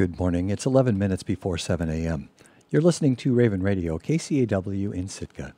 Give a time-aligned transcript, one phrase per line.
[0.00, 0.48] Good morning.
[0.48, 2.30] It's 11 minutes before 7 a.m.
[2.70, 5.52] You're listening to Raven Radio, KCAW in Sitka.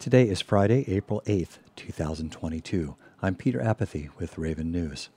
[0.00, 2.96] Today is Friday, April 8th, 2022.
[3.22, 5.10] I'm Peter Apathy with Raven News.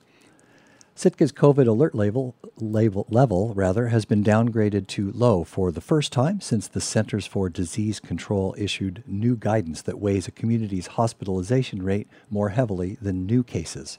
[0.94, 6.12] Sitka's COVID alert level, level, level rather, has been downgraded to low for the first
[6.12, 11.82] time since the Centers for Disease Control issued new guidance that weighs a community's hospitalization
[11.82, 13.98] rate more heavily than new cases.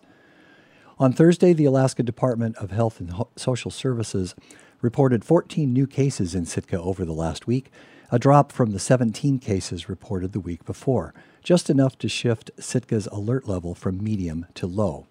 [1.00, 4.36] On Thursday, the Alaska Department of Health and Social Services
[4.82, 7.72] reported 14 new cases in Sitka over the last week,
[8.12, 13.08] a drop from the 17 cases reported the week before, just enough to shift Sitka's
[13.08, 15.08] alert level from medium to low.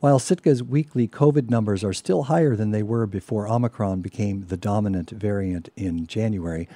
[0.00, 4.58] While Sitka's weekly COVID numbers are still higher than they were before Omicron became the
[4.58, 6.68] dominant variant in January,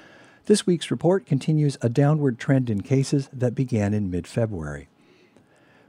[0.46, 4.88] this week's report continues a downward trend in cases that began in mid February.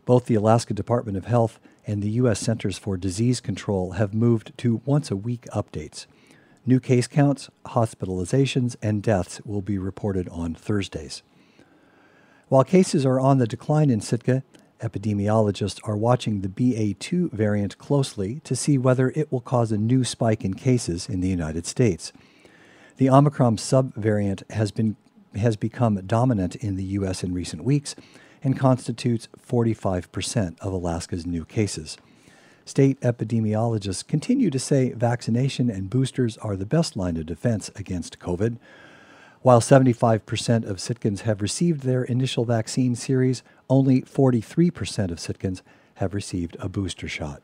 [0.03, 2.39] Both the Alaska Department of Health and the U.S.
[2.39, 6.05] Centers for Disease Control have moved to once a week updates.
[6.63, 11.23] New case counts, hospitalizations, and deaths will be reported on Thursdays.
[12.47, 14.43] While cases are on the decline in Sitka,
[14.81, 20.03] Epidemiologists are watching the BA2 variant closely to see whether it will cause a new
[20.03, 22.13] spike in cases in the United States.
[22.97, 24.95] The Omicron subvariant has been
[25.35, 27.95] has become dominant in the US in recent weeks
[28.43, 31.97] and constitutes 45% of Alaska's new cases.
[32.65, 38.19] State epidemiologists continue to say vaccination and boosters are the best line of defense against
[38.19, 38.57] COVID.
[39.41, 45.61] While 75% of Sitkans have received their initial vaccine series, only 43% of Sitkans
[45.95, 47.41] have received a booster shot.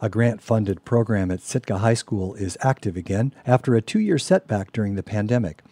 [0.00, 4.18] A grant funded program at Sitka High School is active again after a two year
[4.18, 5.62] setback during the pandemic.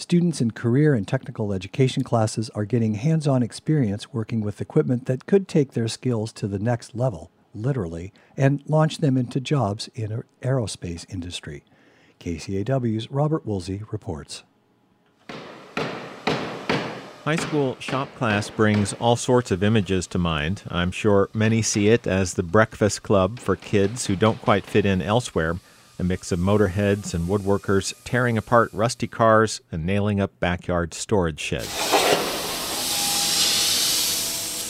[0.00, 5.04] Students in career and technical education classes are getting hands on experience working with equipment
[5.04, 9.90] that could take their skills to the next level, literally, and launch them into jobs
[9.94, 11.64] in the aerospace industry.
[12.18, 14.42] KCAW's Robert Woolsey reports.
[17.24, 20.62] High school shop class brings all sorts of images to mind.
[20.70, 24.86] I'm sure many see it as the breakfast club for kids who don't quite fit
[24.86, 25.58] in elsewhere
[26.00, 31.38] a mix of motorheads and woodworkers tearing apart rusty cars and nailing up backyard storage
[31.38, 31.68] sheds.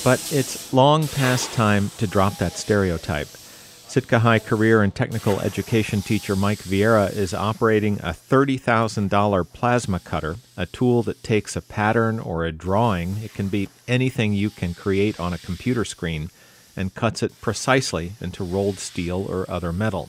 [0.03, 3.29] But it's long past time to drop that stereotype.
[3.29, 10.37] Sitka High career and technical education teacher Mike Vieira is operating a $30,000 plasma cutter,
[10.57, 14.75] a tool that takes a pattern or a drawing, it can be anything you can
[14.75, 16.31] create on a computer screen,
[16.77, 20.09] and cuts it precisely into rolled steel or other metal.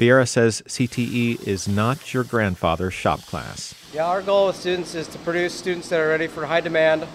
[0.00, 3.74] Vieira says CTE is not your grandfather's shop class.
[3.92, 7.06] Yeah, our goal with students is to produce students that are ready for high demand,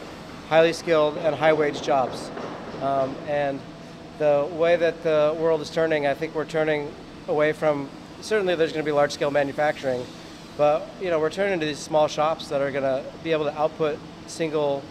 [0.49, 2.29] highly skilled, and high wage jobs.
[2.83, 3.59] Um, and
[4.19, 6.93] the way that the world is turning, I think we're turning
[7.27, 7.89] away from
[8.21, 10.05] certainly there's going to be large scale manufacturing,
[10.55, 13.45] but you know we're turning to these small shops that are going to be able
[13.45, 13.97] to output
[14.27, 14.83] single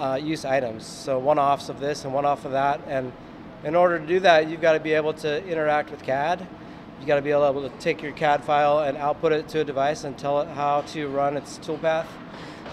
[0.00, 3.12] uh, use items, so one offs of this and one off of that, and
[3.62, 6.44] in order to do that, you've got to be able to interact with CAD.
[7.00, 9.64] You got to be able to take your CAD file and output it to a
[9.64, 12.06] device and tell it how to run its toolpath.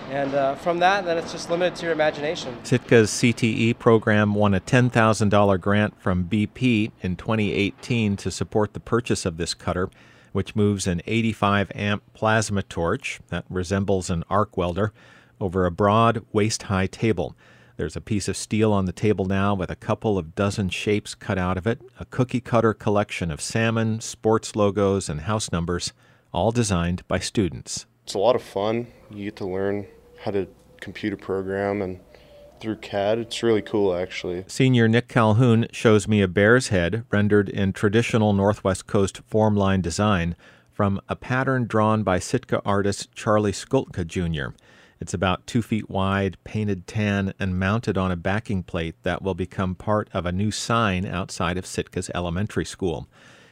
[0.10, 2.56] And uh, from that, then it's just limited to your imagination.
[2.64, 9.26] Sitka's CTE program won a $10,000 grant from BP in 2018 to support the purchase
[9.26, 9.90] of this cutter,
[10.32, 14.94] which moves an 85 amp plasma torch that resembles an arc welder
[15.42, 17.36] over a broad, waist high table.
[17.78, 21.14] There's a piece of steel on the table now with a couple of dozen shapes
[21.14, 25.92] cut out of it, a cookie cutter collection of salmon, sports logos, and house numbers,
[26.34, 27.86] all designed by students.
[28.06, 28.88] It's a lot of fun.
[29.12, 29.88] You get to learn
[30.24, 30.48] how to
[30.80, 32.00] computer program and
[32.60, 33.20] through CAD.
[33.20, 34.46] It's really cool, actually.
[34.48, 39.82] Senior Nick Calhoun shows me a bear's head rendered in traditional Northwest Coast form line
[39.82, 40.36] design
[40.72, 44.56] from a pattern drawn by Sitka artist Charlie Skultka Jr.
[45.00, 49.34] It's about two feet wide, painted tan, and mounted on a backing plate that will
[49.34, 53.08] become part of a new sign outside of Sitka's elementary school.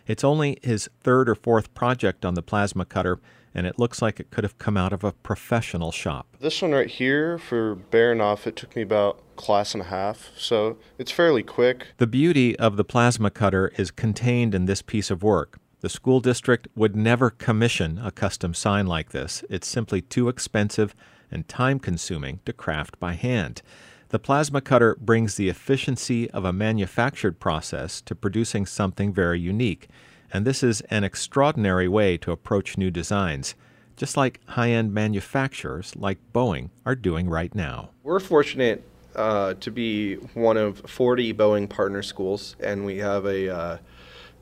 [0.08, 3.20] It's only his third or fourth project on the plasma cutter,
[3.54, 6.28] and it looks like it could have come out of a professional shop.
[6.40, 10.78] This one right here for Baranof, it took me about class and a half, so
[10.98, 11.88] it's fairly quick.
[11.98, 15.60] The beauty of the plasma cutter is contained in this piece of work.
[15.82, 19.44] The school district would never commission a custom sign like this.
[19.50, 20.96] It's simply too expensive
[21.34, 23.62] and time consuming to craft by hand.
[24.10, 29.90] The plasma cutter brings the efficiency of a manufactured process to producing something very unique
[30.34, 33.54] and this is an extraordinary way to approach new designs,
[33.96, 37.92] just like high end manufacturers like Boeing are doing right now.
[38.02, 38.84] We're fortunate
[39.16, 43.78] uh, to be one of 40 Boeing partner schools, and we have a uh,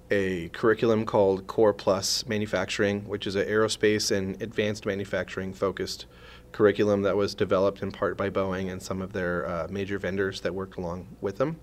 [0.10, 6.06] a curriculum called Core Plus Manufacturing, which is an aerospace and advanced manufacturing focused
[6.52, 10.42] curriculum that was developed in part by Boeing and some of their uh, major vendors
[10.42, 11.60] that worked along with them.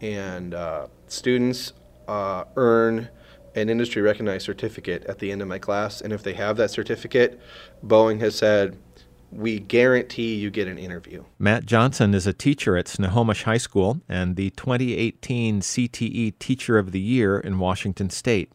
[0.00, 1.72] And uh, students
[2.06, 3.08] uh, earn
[3.54, 6.00] an industry recognized certificate at the end of my class.
[6.00, 7.40] And if they have that certificate,
[7.84, 8.78] Boeing has said,
[9.30, 11.24] we guarantee you get an interview.
[11.38, 16.92] Matt Johnson is a teacher at Snohomish High School and the 2018 CTE Teacher of
[16.92, 18.50] the Year in Washington State.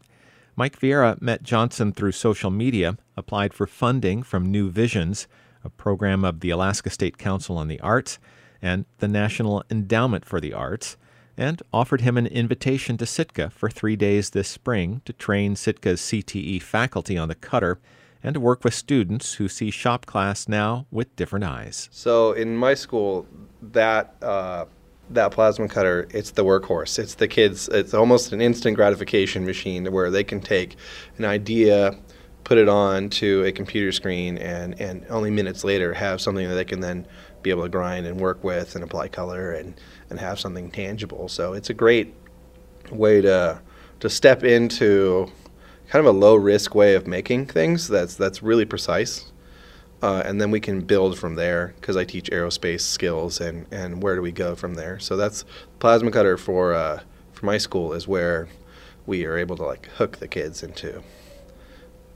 [0.56, 5.26] Mike Vieira met Johnson through social media, applied for funding from New Visions,
[5.64, 8.18] a program of the Alaska State Council on the Arts,
[8.60, 10.96] and the National Endowment for the Arts,
[11.36, 16.00] and offered him an invitation to Sitka for three days this spring to train Sitka's
[16.00, 17.80] CTE faculty on the cutter
[18.22, 21.88] and to work with students who see shop class now with different eyes.
[21.92, 23.26] So in my school,
[23.60, 24.64] that uh,
[25.10, 26.98] that plasma cutter, it's the workhorse.
[26.98, 27.68] It's the kids.
[27.68, 30.76] It's almost an instant gratification machine where they can take
[31.18, 31.96] an idea,
[32.44, 36.54] put it on to a computer screen, and and only minutes later have something that
[36.54, 37.06] they can then
[37.42, 39.74] be able to grind and work with and apply color and
[40.10, 41.28] and have something tangible.
[41.28, 42.14] So it's a great
[42.90, 43.60] way to
[44.00, 45.30] to step into
[45.88, 49.30] kind of a low risk way of making things that's that's really precise.
[50.02, 54.02] Uh, and then we can build from there because I teach aerospace skills and, and
[54.02, 54.98] where do we go from there.
[54.98, 55.46] So that's
[55.78, 57.00] plasma cutter for uh,
[57.32, 58.48] for my school is where
[59.06, 61.02] we are able to like hook the kids into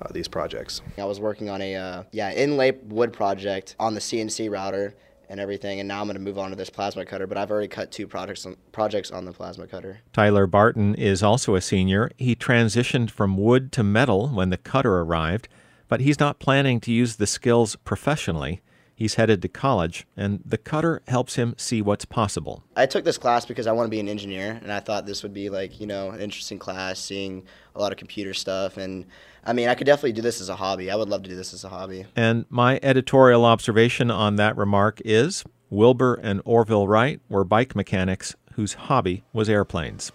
[0.00, 0.82] uh, these projects.
[0.96, 4.94] I was working on a uh, yeah inlay wood project on the CNC router
[5.28, 5.80] and everything.
[5.80, 7.90] And now I'm going to move on to this plasma cutter, but I've already cut
[7.90, 10.00] two projects on, projects on the plasma cutter.
[10.12, 12.10] Tyler Barton is also a senior.
[12.16, 15.48] He transitioned from wood to metal when the cutter arrived,
[15.86, 18.60] but he's not planning to use the skills professionally.
[18.98, 22.64] He's headed to college, and the cutter helps him see what's possible.
[22.74, 25.22] I took this class because I want to be an engineer, and I thought this
[25.22, 27.44] would be like, you know, an interesting class, seeing
[27.76, 28.76] a lot of computer stuff.
[28.76, 29.06] And
[29.44, 30.90] I mean, I could definitely do this as a hobby.
[30.90, 32.06] I would love to do this as a hobby.
[32.16, 38.34] And my editorial observation on that remark is Wilbur and Orville Wright were bike mechanics
[38.54, 40.10] whose hobby was airplanes.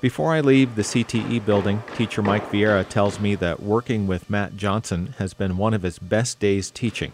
[0.00, 4.56] Before I leave the CTE building, teacher Mike Vieira tells me that working with Matt
[4.56, 7.12] Johnson has been one of his best days teaching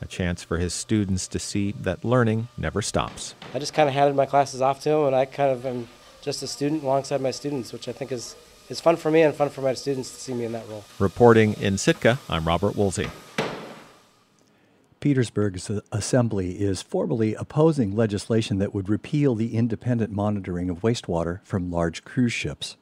[0.00, 3.34] a chance for his students to see that learning never stops.
[3.54, 5.88] I just kind of handed my classes off to him, and I kind of am
[6.22, 8.36] just a student alongside my students, which I think is,
[8.68, 10.84] is fun for me and fun for my students to see me in that role.
[10.98, 13.08] Reporting in Sitka, I'm Robert Woolsey.
[14.98, 21.70] Petersburg's assembly is formally opposing legislation that would repeal the independent monitoring of wastewater from
[21.70, 22.76] large cruise ships.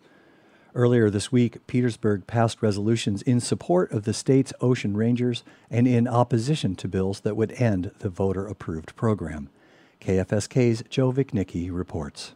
[0.77, 6.09] Earlier this week, Petersburg passed resolutions in support of the state's ocean rangers and in
[6.09, 9.51] opposition to bills that would end the voter approved program.
[10.01, 12.35] KFSK's Joe Viechnicki reports.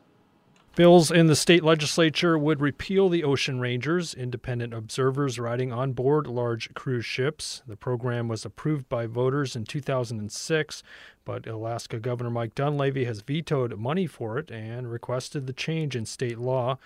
[0.79, 6.29] Bills in the state legislature would repeal the Ocean Rangers, independent observers riding on board
[6.29, 7.63] large cruise ships.
[7.67, 10.85] The program was approved by voters in 2006,
[11.25, 16.07] but Alaska Governor Mike Dunleavy has vetoed money for it and requested the change in
[16.07, 16.79] state law.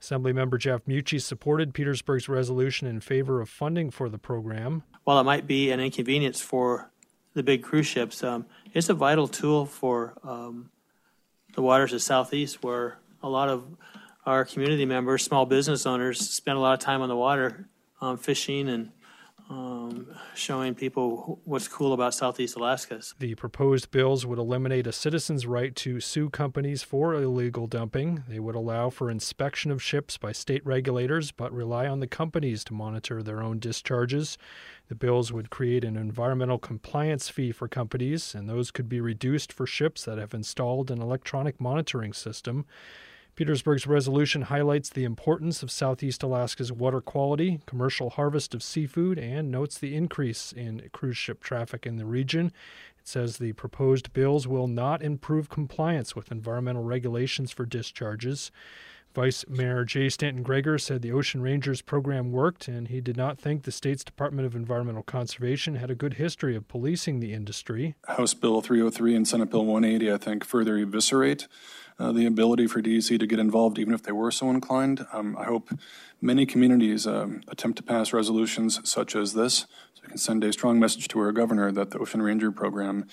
[0.00, 4.84] Assemblymember Jeff Meucci supported Petersburg's resolution in favor of funding for the program.
[5.02, 6.92] While it might be an inconvenience for
[7.34, 10.70] the big cruise ships, um, it's a vital tool for um,
[11.56, 13.64] the waters of Southeast where a lot of
[14.26, 17.68] our community members, small business owners, spend a lot of time on the water
[18.00, 18.92] um, fishing and
[19.50, 20.06] um,
[20.36, 23.00] showing people what's cool about Southeast Alaska.
[23.18, 28.22] The proposed bills would eliminate a citizen's right to sue companies for illegal dumping.
[28.28, 32.62] They would allow for inspection of ships by state regulators, but rely on the companies
[32.64, 34.38] to monitor their own discharges.
[34.88, 39.52] The bills would create an environmental compliance fee for companies, and those could be reduced
[39.52, 42.66] for ships that have installed an electronic monitoring system.
[43.36, 49.50] Petersburg's resolution highlights the importance of Southeast Alaska's water quality, commercial harvest of seafood, and
[49.50, 52.46] notes the increase in cruise ship traffic in the region.
[52.98, 58.50] It says the proposed bills will not improve compliance with environmental regulations for discharges.
[59.12, 63.40] Vice Mayor Jeigh Stanton Gregor said the Ocean Rangers program worked, and he did not
[63.40, 67.96] think the state's Department of Environmental Conservation had a good history of policing the industry.
[68.06, 71.48] House Bill 303 and Senate Bill 180, I think, further eviscerate
[71.98, 75.04] uh, the ability for DEC to get involved, even if they were so inclined.
[75.12, 75.70] Um, I hope
[76.20, 80.52] many communities um, attempt to pass resolutions such as this, so we can send a
[80.52, 83.06] strong message to our governor that the Ocean Ranger program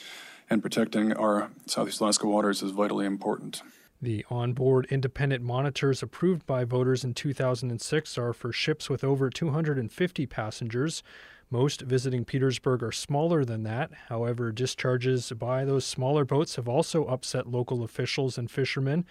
[0.47, 3.63] and protecting our Southeast Alaska waters is vitally important.
[4.01, 10.25] The onboard independent monitors approved by voters in 2006 are for ships with over 250
[10.27, 11.01] passengers.
[11.49, 13.89] Most visiting Petersburg are smaller than that.
[14.09, 19.03] However, discharges by those smaller boats have also upset local officials and fishermen.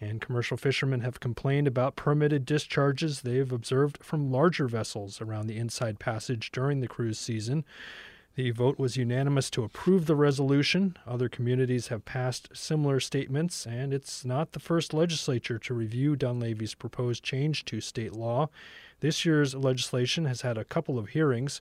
[0.00, 5.58] And commercial fishermen have complained about permitted discharges they've observed from larger vessels around the
[5.58, 7.64] inside passage during the cruise season.
[8.40, 10.96] The vote was unanimous to approve the resolution.
[11.06, 16.74] Other communities have passed similar statements, and it's not the first legislature to review Dunleavy's
[16.74, 18.48] proposed change to state law.
[19.00, 21.60] This year's legislation has had a couple of hearings.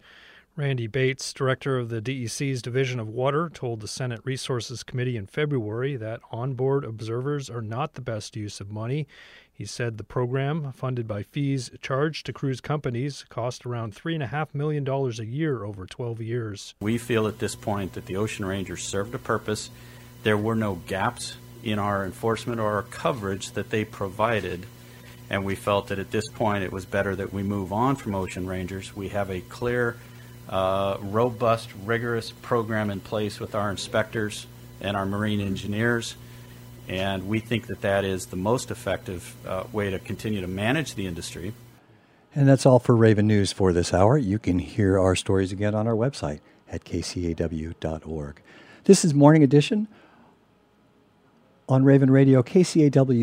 [0.56, 5.26] Randy Bates, director of the DEC's Division of Water, told the Senate Resources Committee in
[5.26, 9.08] February that onboard observers are not the best use of money.
[9.52, 14.88] He said the program, funded by fees charged to cruise companies, cost around $3.5 million
[14.88, 16.76] a year over 12 years.
[16.82, 19.70] We feel at this point that the Ocean Rangers served a purpose.
[20.24, 24.66] There were no gaps in our enforcement or our coverage that they provided.
[25.30, 28.16] And we felt that at this point it was better that we move on from
[28.16, 28.96] Ocean Rangers.
[28.96, 29.98] We have a clear
[30.50, 34.48] uh, robust, rigorous program in place with our inspectors
[34.82, 36.16] and our marine engineers.
[36.88, 40.96] And we think that that is the most effective uh, way to continue to manage
[40.96, 41.54] the industry.
[42.36, 44.18] And that's all for Raven News for this hour.
[44.18, 48.42] You can hear our stories again on our website at kcaw.org.
[48.86, 49.88] This is Morning Edition
[51.68, 53.16] on Raven Radio, KCAW.